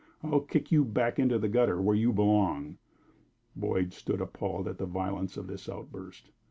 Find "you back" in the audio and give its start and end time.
0.71-1.19